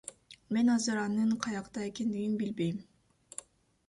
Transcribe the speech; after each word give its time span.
Мен 0.53 0.67
азыр 0.75 0.97
анын 1.05 1.31
каякта 1.43 1.79
экендигин 1.89 2.33
билбейм. 2.39 2.77